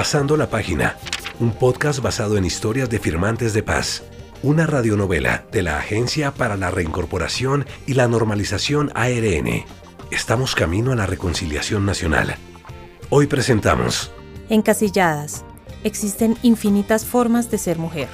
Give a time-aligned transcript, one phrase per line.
[0.00, 0.96] Pasando la página,
[1.40, 4.02] un podcast basado en historias de firmantes de paz,
[4.42, 9.66] una radionovela de la Agencia para la Reincorporación y la Normalización ARN.
[10.10, 12.36] Estamos camino a la reconciliación nacional.
[13.10, 14.10] Hoy presentamos
[14.48, 15.44] Encasilladas.
[15.84, 18.08] Existen infinitas formas de ser mujer.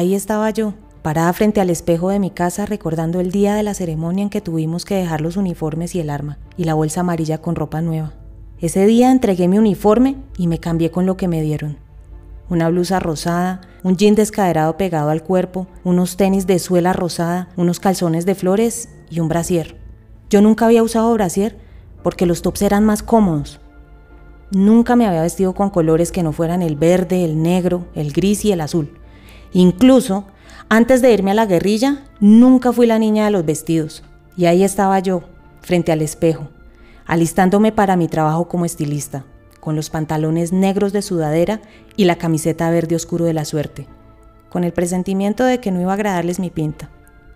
[0.00, 0.72] Ahí estaba yo,
[1.02, 4.40] parada frente al espejo de mi casa recordando el día de la ceremonia en que
[4.40, 8.14] tuvimos que dejar los uniformes y el arma, y la bolsa amarilla con ropa nueva.
[8.60, 11.76] Ese día entregué mi uniforme y me cambié con lo que me dieron.
[12.48, 17.78] Una blusa rosada, un jean descaderado pegado al cuerpo, unos tenis de suela rosada, unos
[17.78, 19.76] calzones de flores y un brasier.
[20.30, 21.58] Yo nunca había usado brasier
[22.02, 23.60] porque los tops eran más cómodos.
[24.50, 28.46] Nunca me había vestido con colores que no fueran el verde, el negro, el gris
[28.46, 28.99] y el azul.
[29.52, 30.26] Incluso,
[30.68, 34.04] antes de irme a la guerrilla, nunca fui la niña de los vestidos.
[34.36, 35.24] Y ahí estaba yo,
[35.60, 36.48] frente al espejo,
[37.06, 39.24] alistándome para mi trabajo como estilista,
[39.58, 41.60] con los pantalones negros de sudadera
[41.96, 43.86] y la camiseta verde oscuro de la suerte,
[44.48, 46.90] con el presentimiento de que no iba a agradarles mi pinta,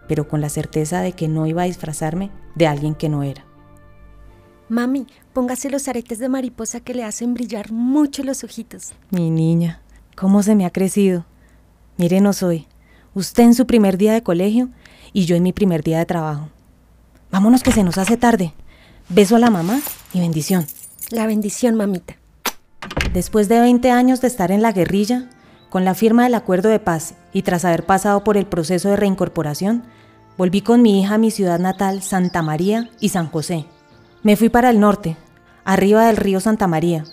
[0.08, 3.44] pero con la certeza de que no iba a disfrazarme de alguien que no era.
[4.68, 8.94] Mami, póngase los aretes de mariposa que le hacen brillar mucho los ojitos.
[9.10, 9.82] Mi niña,
[10.16, 11.26] ¿cómo se me ha crecido?
[11.96, 12.66] Mírenos hoy,
[13.14, 14.68] usted en su primer día de colegio
[15.12, 16.48] y yo en mi primer día de trabajo.
[17.30, 18.52] Vámonos que se nos hace tarde.
[19.08, 19.80] Beso a la mamá
[20.12, 20.66] y bendición.
[21.10, 22.16] La bendición, mamita.
[23.12, 25.30] Después de 20 años de estar en la guerrilla,
[25.70, 28.96] con la firma del acuerdo de paz y tras haber pasado por el proceso de
[28.96, 29.84] reincorporación,
[30.36, 33.66] volví con mi hija a mi ciudad natal, Santa María y San José.
[34.24, 35.16] Me fui para el norte,
[35.64, 37.04] arriba del río Santa María,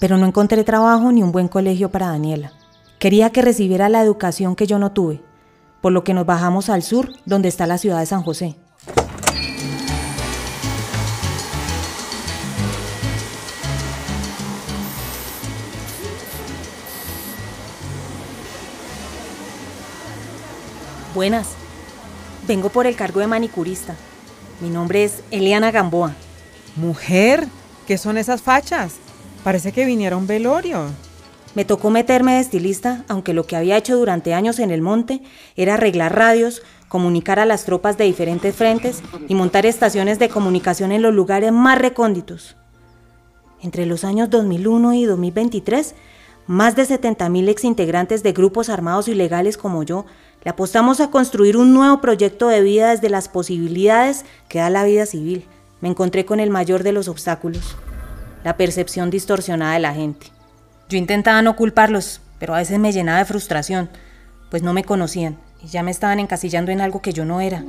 [0.00, 2.57] pero no encontré trabajo ni un buen colegio para Daniela.
[2.98, 5.22] Quería que recibiera la educación que yo no tuve,
[5.80, 8.56] por lo que nos bajamos al sur, donde está la ciudad de San José.
[21.14, 21.50] Buenas.
[22.48, 23.94] Vengo por el cargo de manicurista.
[24.60, 26.16] Mi nombre es Eliana Gamboa.
[26.74, 27.46] Mujer,
[27.86, 28.94] ¿qué son esas fachas?
[29.44, 30.88] Parece que viniera un velorio.
[31.54, 35.22] Me tocó meterme de estilista, aunque lo que había hecho durante años en el monte
[35.56, 40.92] era arreglar radios, comunicar a las tropas de diferentes frentes y montar estaciones de comunicación
[40.92, 42.56] en los lugares más recónditos.
[43.60, 45.94] Entre los años 2001 y 2023,
[46.46, 50.06] más de 70.000 exintegrantes de grupos armados ilegales como yo
[50.44, 54.84] le apostamos a construir un nuevo proyecto de vida desde las posibilidades que da la
[54.84, 55.44] vida civil.
[55.80, 57.76] Me encontré con el mayor de los obstáculos,
[58.44, 60.37] la percepción distorsionada de la gente.
[60.88, 63.90] Yo intentaba no culparlos, pero a veces me llenaba de frustración,
[64.50, 67.62] pues no me conocían y ya me estaban encasillando en algo que yo no era.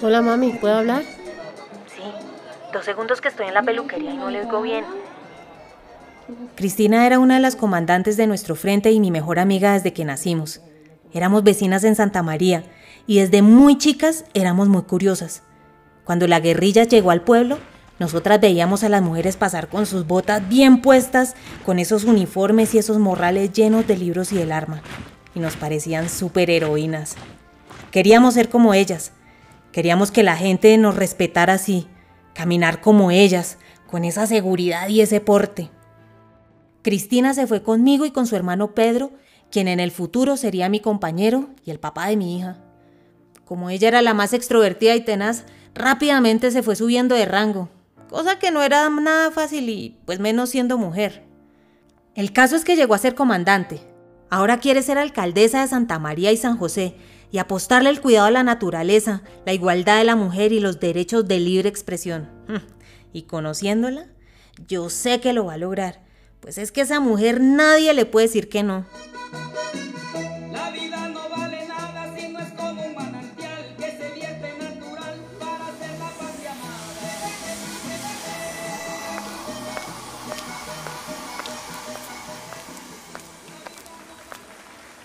[0.00, 1.02] Hola mami, ¿puedo hablar?
[1.94, 2.02] Sí,
[2.72, 4.99] dos segundos que estoy en la peluquería y no les oigo bien.
[6.54, 10.04] Cristina era una de las comandantes de nuestro frente y mi mejor amiga desde que
[10.04, 10.60] nacimos.
[11.12, 12.64] Éramos vecinas en Santa María
[13.06, 15.42] y desde muy chicas éramos muy curiosas.
[16.04, 17.58] Cuando la guerrilla llegó al pueblo,
[17.98, 21.34] nosotras veíamos a las mujeres pasar con sus botas bien puestas,
[21.66, 24.82] con esos uniformes y esos morrales llenos de libros y el arma,
[25.34, 27.16] y nos parecían superheroínas.
[27.90, 29.12] Queríamos ser como ellas,
[29.70, 31.88] queríamos que la gente nos respetara así,
[32.34, 35.70] caminar como ellas, con esa seguridad y ese porte.
[36.82, 39.12] Cristina se fue conmigo y con su hermano Pedro,
[39.50, 42.58] quien en el futuro sería mi compañero y el papá de mi hija.
[43.44, 45.44] Como ella era la más extrovertida y tenaz,
[45.74, 47.68] rápidamente se fue subiendo de rango,
[48.08, 51.24] cosa que no era nada fácil y pues menos siendo mujer.
[52.14, 53.80] El caso es que llegó a ser comandante.
[54.30, 56.94] Ahora quiere ser alcaldesa de Santa María y San José
[57.30, 61.28] y apostarle el cuidado a la naturaleza, la igualdad de la mujer y los derechos
[61.28, 62.28] de libre expresión.
[63.12, 64.06] Y conociéndola,
[64.68, 66.00] yo sé que lo va a lograr
[66.40, 68.86] pues es que a esa mujer nadie le puede decir que no.
[70.52, 75.20] La vida no vale nada si no es como un manantial que se vierte natural
[75.38, 77.10] para hacer la patria madre.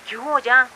[0.09, 0.69] ¿Qué hubo ya?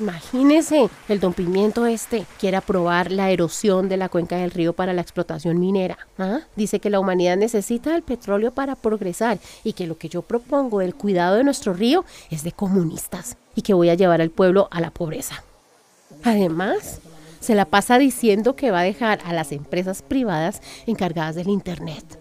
[0.00, 4.92] Imagínese, el don Pimiento este quiere aprobar la erosión de la cuenca del río para
[4.92, 5.98] la explotación minera.
[6.18, 6.40] ¿ah?
[6.56, 10.80] Dice que la humanidad necesita el petróleo para progresar y que lo que yo propongo
[10.80, 14.66] del cuidado de nuestro río es de comunistas y que voy a llevar al pueblo
[14.72, 15.44] a la pobreza.
[16.24, 17.00] Además,
[17.38, 22.18] se la pasa diciendo que va a dejar a las empresas privadas encargadas del Internet.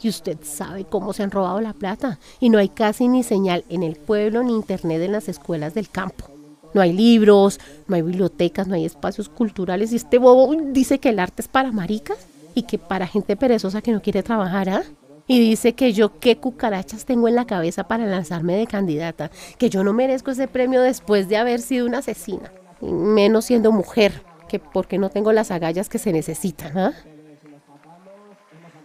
[0.00, 3.64] Y usted sabe cómo se han robado la plata y no hay casi ni señal
[3.68, 6.37] en el pueblo ni Internet en las escuelas del campo.
[6.74, 9.92] No hay libros, no hay bibliotecas, no hay espacios culturales.
[9.92, 13.82] Y este bobo dice que el arte es para maricas y que para gente perezosa
[13.82, 14.82] que no quiere trabajar, ¿ah?
[15.26, 19.68] Y dice que yo qué cucarachas tengo en la cabeza para lanzarme de candidata, que
[19.68, 22.50] yo no merezco ese premio después de haber sido una asesina,
[22.80, 26.92] menos siendo mujer, que porque no tengo las agallas que se necesitan, ¿ah?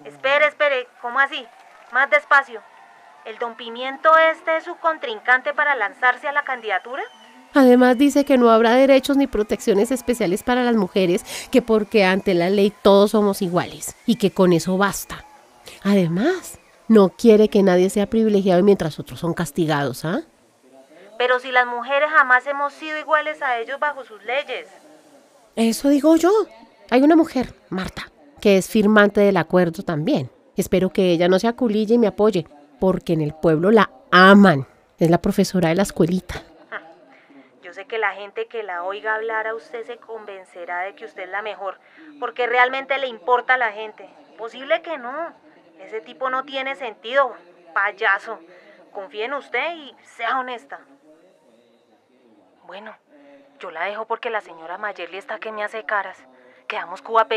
[0.04, 1.46] Espere, espere, ¿cómo así?
[1.94, 2.62] Más despacio.
[3.26, 7.04] ¿El don Pimiento este es su contrincante para lanzarse a la candidatura?
[7.54, 12.34] Además dice que no habrá derechos ni protecciones especiales para las mujeres, que porque ante
[12.34, 15.26] la ley todos somos iguales y que con eso basta.
[15.84, 20.22] Además, no quiere que nadie sea privilegiado mientras otros son castigados, ¿ah?
[21.18, 24.68] Pero si las mujeres jamás hemos sido iguales a ellos bajo sus leyes.
[25.56, 26.32] Eso digo yo.
[26.90, 28.12] Hay una mujer, Marta,
[28.42, 30.30] que es firmante del acuerdo también.
[30.58, 32.46] Espero que ella no se aculille y me apoye,
[32.80, 34.68] porque en el pueblo la aman.
[35.00, 36.44] Es la profesora de la escuelita.
[37.74, 41.06] Yo sé que la gente que la oiga hablar a usted se convencerá de que
[41.06, 41.80] usted es la mejor,
[42.20, 44.08] porque realmente le importa a la gente.
[44.38, 45.34] Posible que no.
[45.80, 47.36] Ese tipo no tiene sentido,
[47.74, 48.38] payaso.
[48.92, 50.82] Confíe en usted y sea honesta.
[52.68, 52.96] Bueno,
[53.60, 56.20] yo la dejo porque la señora Mayerly está que me hace caras.
[56.68, 57.32] Quedamos QAP.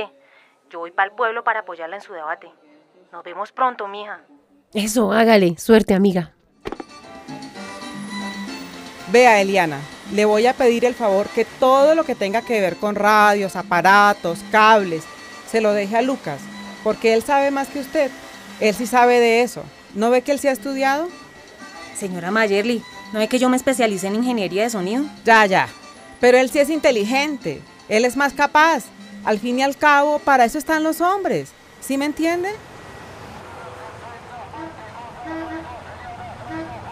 [0.68, 2.52] Yo voy para el pueblo para apoyarla en su debate.
[3.10, 4.20] Nos vemos pronto, mija.
[4.74, 5.56] Eso, hágale.
[5.56, 6.34] Suerte, amiga.
[9.10, 9.80] Vea, Eliana,
[10.12, 13.56] le voy a pedir el favor que todo lo que tenga que ver con radios,
[13.56, 15.04] aparatos, cables,
[15.50, 16.40] se lo deje a Lucas,
[16.84, 18.10] porque él sabe más que usted.
[18.60, 19.62] Él sí sabe de eso.
[19.94, 21.08] ¿No ve que él sí ha estudiado?
[21.98, 22.82] Señora Mayerly,
[23.12, 25.04] ¿no ve que yo me especialicé en ingeniería de sonido?
[25.24, 25.68] Ya, ya.
[26.20, 27.60] Pero él sí es inteligente.
[27.88, 28.84] Él es más capaz.
[29.24, 31.50] Al fin y al cabo, para eso están los hombres.
[31.80, 32.50] ¿Sí me entiende?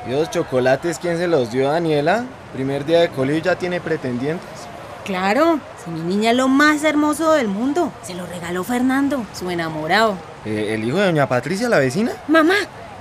[0.06, 2.24] ¿Y los chocolates quién se los dio, Daniela?
[2.52, 4.46] Primer día de colegio y ya tiene pretendientes.
[5.04, 7.90] Claro, si mi niña es lo más hermoso del mundo.
[8.02, 10.16] Se lo regaló Fernando, su enamorado.
[10.44, 12.12] Eh, ¿El hijo de doña Patricia, la vecina?
[12.28, 12.54] Mamá,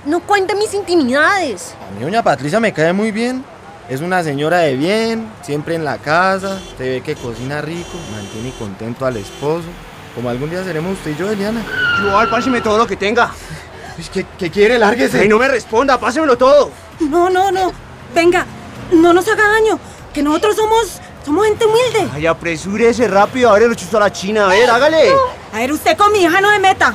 [0.06, 1.74] no cuente mis intimidades.
[1.86, 3.44] A mí doña Patricia me cae muy bien.
[3.90, 8.50] Es una señora de bien, siempre en la casa, se ve que cocina rico, mantiene
[8.58, 9.66] contento al esposo.
[10.14, 11.60] Como algún día seremos usted y yo, Eliana.
[12.02, 13.30] Igual, páseme todo lo que tenga.
[14.12, 14.78] ¿Qué, qué quiere?
[14.78, 15.20] Lárguese.
[15.20, 16.70] Ay, no me responda, pásemelo todo.
[17.00, 17.72] No, no, no.
[18.14, 18.46] Venga,
[18.92, 19.78] no nos haga daño.
[20.12, 22.08] Que nosotros somos, somos gente humilde.
[22.14, 25.12] Ay, apresúrese rápido, a ver el chuzo a la china, a ver, hágale.
[25.52, 26.94] A ver, usted con mi hija no me meta.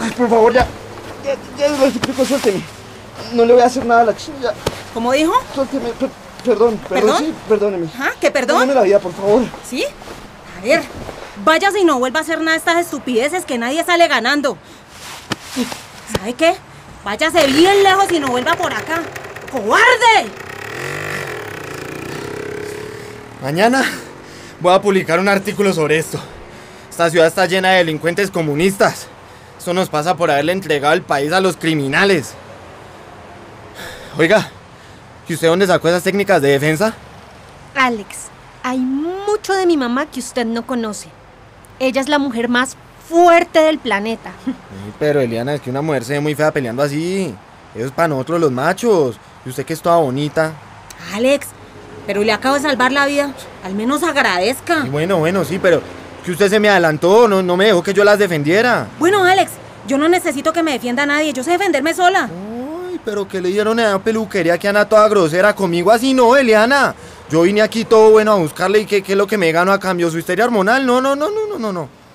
[0.00, 0.66] Ay, por favor, ya.
[1.24, 2.60] Ya, ya lo suplico, suélteme.
[3.32, 4.52] No le voy a hacer nada a la china, ya.
[4.94, 5.32] ¿Cómo dijo?
[5.54, 6.10] Suélteme, per-
[6.44, 7.18] perdón, perdón, ¿Perdón?
[7.18, 7.86] sí, perdóneme.
[7.98, 8.10] ¿Ah?
[8.20, 8.58] ¿Qué perdón?
[8.58, 9.42] Perdóneme la vida, por favor.
[9.68, 9.84] ¿Sí?
[10.60, 10.82] A ver,
[11.44, 14.56] váyase y no vuelva a hacer nada de estas estupideces que nadie sale ganando.
[16.16, 16.54] ¿Sabe qué?
[17.04, 19.02] Váyase bien lejos y no vuelva por acá.
[19.50, 20.30] ¡Cobarde!
[23.42, 23.84] Mañana
[24.60, 26.20] voy a publicar un artículo sobre esto.
[26.90, 29.06] Esta ciudad está llena de delincuentes comunistas.
[29.58, 32.34] Esto nos pasa por haberle entregado el país a los criminales.
[34.18, 34.50] Oiga,
[35.28, 36.94] ¿y usted dónde sacó esas técnicas de defensa?
[37.74, 38.28] Alex,
[38.62, 41.08] hay mucho de mi mamá que usted no conoce.
[41.78, 42.76] Ella es la mujer más
[43.08, 44.32] fuerte del planeta.
[44.44, 44.52] Sí,
[44.98, 47.34] pero Eliana, es que una mujer se ve muy fea peleando así.
[47.74, 49.18] Eso es para nosotros los machos.
[49.44, 50.52] Y usted que es toda bonita.
[51.14, 51.48] Alex,
[52.06, 53.32] pero le acabo de salvar la vida.
[53.64, 54.84] Al menos agradezca.
[54.86, 55.82] Y bueno, bueno, sí, pero
[56.24, 58.88] que usted se me adelantó, no, no me dejó que yo las defendiera.
[58.98, 59.52] Bueno, Alex,
[59.86, 61.32] yo no necesito que me defienda nadie.
[61.32, 62.28] Yo sé defenderme sola.
[62.90, 66.36] Ay, pero que le dieron a la peluquería que anda toda grosera conmigo así, no,
[66.36, 66.94] Eliana.
[67.30, 69.72] Yo vine aquí todo bueno a buscarle y qué, qué es lo que me gano
[69.72, 70.86] a cambio, su histeria hormonal.
[70.86, 72.05] No, no, no, no, no, no, no.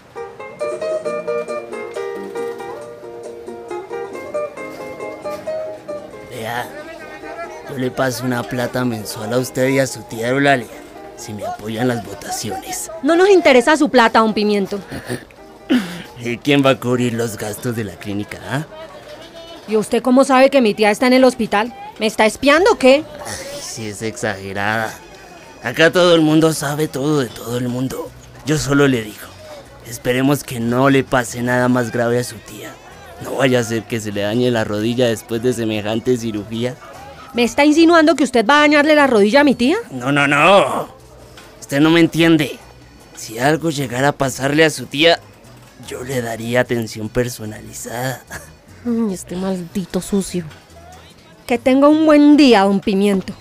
[7.82, 10.68] Le paso una plata mensual a usted y a su tía Eulalia
[11.22, 12.90] si me apoyan las votaciones.
[13.04, 14.80] No nos interesa su plata, don Pimiento.
[16.20, 18.66] ¿Y quién va a cubrir los gastos de la clínica, ah?
[19.68, 21.74] ¿Y usted cómo sabe que mi tía está en el hospital?
[22.00, 23.04] ¿Me está espiando o qué?
[23.26, 24.94] Ay, sí es exagerada.
[25.64, 28.10] Acá todo el mundo sabe todo de todo el mundo.
[28.46, 29.28] Yo solo le digo,
[29.88, 32.72] esperemos que no le pase nada más grave a su tía.
[33.24, 36.76] No vaya a ser que se le dañe la rodilla después de semejante cirugía.
[37.34, 39.78] ¿Me está insinuando que usted va a dañarle la rodilla a mi tía?
[39.90, 40.90] No, no, no.
[41.62, 42.60] Usted no me entiende.
[43.16, 45.20] Si algo llegara a pasarle a su tía,
[45.88, 48.22] yo le daría atención personalizada.
[48.86, 50.44] Ay, este maldito sucio.
[51.48, 53.34] Que tenga un buen día, don Pimiento.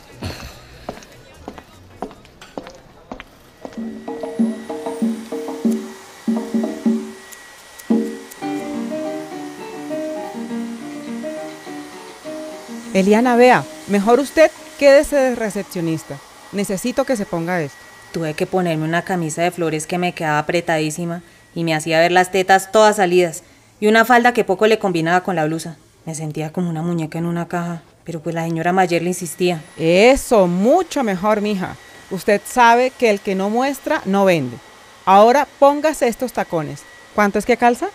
[12.94, 16.16] Eliana, vea, mejor usted quédese de recepcionista.
[16.52, 17.76] Necesito que se ponga esto.
[18.12, 21.22] Tuve que ponerme una camisa de flores que me quedaba apretadísima
[21.54, 23.42] y me hacía ver las tetas todas salidas
[23.78, 25.76] y una falda que poco le combinaba con la blusa.
[26.06, 29.62] Me sentía como una muñeca en una caja, pero pues la señora Mayer le insistía.
[29.76, 31.76] Eso, mucho mejor, mija.
[32.10, 34.56] Usted sabe que el que no muestra no vende.
[35.04, 36.82] Ahora póngase estos tacones.
[37.14, 37.88] ¿Cuánto es que calza?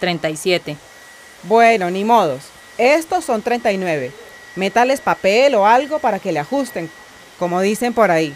[0.00, 0.76] 37.
[1.44, 2.42] Bueno, ni modos.
[2.78, 4.12] Estos son 39.
[4.56, 6.90] Métales papel o algo para que le ajusten,
[7.38, 8.34] como dicen por ahí.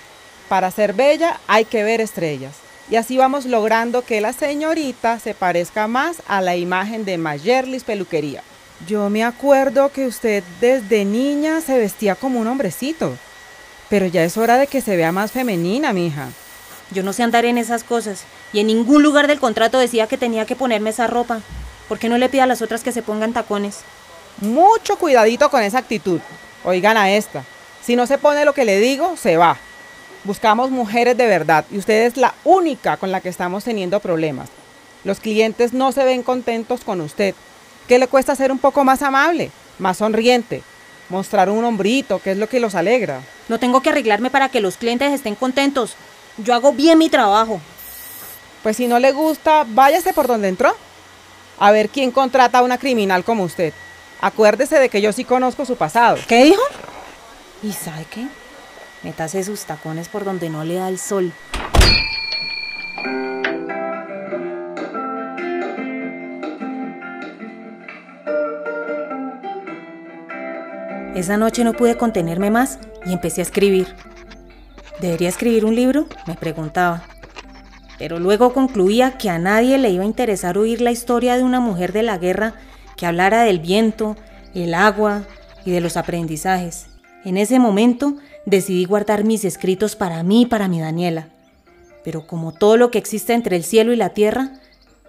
[0.49, 2.55] Para ser bella hay que ver estrellas.
[2.89, 7.85] Y así vamos logrando que la señorita se parezca más a la imagen de Mayerlis
[7.85, 8.43] Peluquería.
[8.87, 13.17] Yo me acuerdo que usted desde niña se vestía como un hombrecito.
[13.89, 16.29] Pero ya es hora de que se vea más femenina, mija.
[16.93, 20.19] Yo no sé andar en esas cosas y en ningún lugar del contrato decía que
[20.19, 21.41] tenía que ponerme esa ropa.
[21.89, 23.81] ¿Por qué no le pida a las otras que se pongan tacones?
[24.41, 26.21] Mucho cuidadito con esa actitud.
[26.65, 27.45] Oigan a esta.
[27.83, 29.57] Si no se pone lo que le digo, se va.
[30.25, 34.49] Buscamos mujeres de verdad y usted es la única con la que estamos teniendo problemas.
[35.05, 37.35] Los clientes no se ven contentos con usted.
[37.87, 40.63] ¿Qué le cuesta ser un poco más amable, más sonriente?
[41.09, 43.21] Mostrar un hombrito, que es lo que los alegra.
[43.49, 45.95] No tengo que arreglarme para que los clientes estén contentos.
[46.39, 47.61] Yo hago bien mi trabajo.
[48.65, 50.75] Pues si no le gusta, váyase por donde entró.
[51.61, 53.73] A ver quién contrata a una criminal como usted.
[54.21, 56.17] Acuérdese de que yo sí conozco su pasado.
[56.27, 56.63] ¿Qué dijo?
[57.63, 58.27] ¿Y sabe qué?
[59.03, 61.33] Métase sus tacones por donde no le da el sol.
[71.15, 73.95] Esa noche no pude contenerme más y empecé a escribir.
[75.01, 76.07] ¿Debería escribir un libro?
[76.27, 77.05] Me preguntaba.
[77.99, 81.61] Pero luego concluía que a nadie le iba a interesar oír la historia de una
[81.61, 82.55] mujer de la guerra
[82.97, 84.17] que hablara del viento,
[84.55, 85.25] el agua
[85.65, 86.87] y de los aprendizajes.
[87.25, 91.29] En ese momento decidí guardar mis escritos para mí y para mi Daniela.
[92.05, 94.53] Pero como todo lo que existe entre el cielo y la tierra,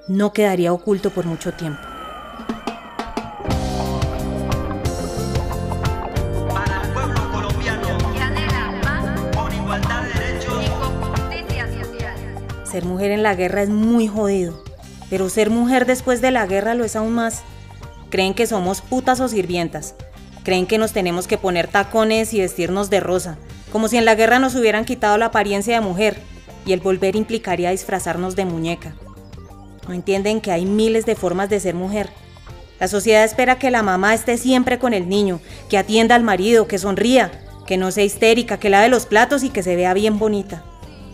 [0.08, 1.80] no quedaría oculto por mucho tiempo.
[6.52, 12.18] Para el pueblo colombiano que anhela paz con igualdad de derechos y con justicia social.
[12.64, 14.64] Ser mujer en la guerra es muy jodido,
[15.10, 17.44] pero ser mujer después de la guerra lo es aún más.
[18.10, 19.96] Creen que somos putas o sirvientas.
[20.44, 23.38] Creen que nos tenemos que poner tacones y vestirnos de rosa,
[23.72, 26.18] como si en la guerra nos hubieran quitado la apariencia de mujer
[26.66, 28.96] y el volver implicaría disfrazarnos de muñeca.
[29.88, 32.10] No entienden que hay miles de formas de ser mujer.
[32.80, 36.68] La sociedad espera que la mamá esté siempre con el niño, que atienda al marido,
[36.68, 37.32] que sonría,
[37.66, 40.64] que no sea histérica, que lave los platos y que se vea bien bonita.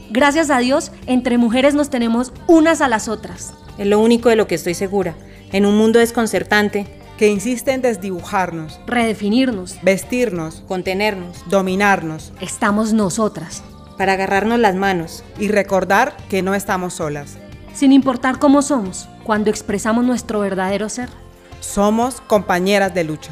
[0.09, 3.53] Gracias a Dios, entre mujeres nos tenemos unas a las otras.
[3.77, 5.15] Es lo único de lo que estoy segura.
[5.51, 6.85] En un mundo desconcertante,
[7.17, 9.77] Que insiste en desdibujarnos, Redefinirnos.
[9.83, 13.61] vestirnos, contenernos, dominarnos Estamos nosotras.
[13.97, 17.37] para agarrarnos las manos, y recordar que no estamos solas.
[17.75, 21.09] Sin importar cómo somos, cuando expresamos nuestro verdadero ser.
[21.59, 23.31] Somos compañeras de lucha.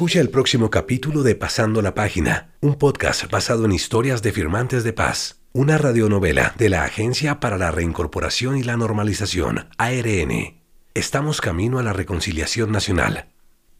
[0.00, 4.82] Escucha el próximo capítulo de Pasando la Página, un podcast basado en historias de firmantes
[4.82, 10.62] de paz, una radionovela de la Agencia para la Reincorporación y la Normalización, ARN.
[10.94, 13.26] Estamos camino a la reconciliación nacional.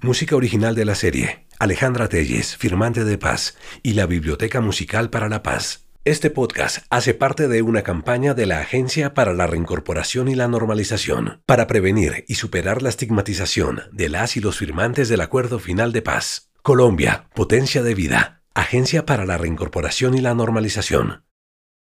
[0.00, 5.31] Música original de la serie, Alejandra Telles, firmante de paz, y la Biblioteca Musical para
[5.31, 5.87] la Paz.
[6.07, 10.49] Este podcast hace parte de una campaña de la Agencia para la Reincorporación y la
[10.49, 15.92] Normalización para prevenir y superar la estigmatización de las y los firmantes del Acuerdo Final
[15.92, 16.49] de Paz.
[16.62, 21.25] Colombia, Potencia de Vida, Agencia para la Reincorporación y la Normalización.